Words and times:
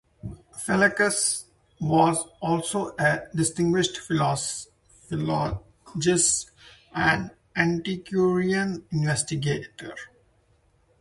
Flaccus 0.57 1.45
was 1.79 2.25
also 2.41 2.95
a 2.99 3.27
distinguished 3.35 3.99
philologist 3.99 4.65
and 6.95 7.29
antiquarian 7.55 8.83
investigator. 8.89 9.93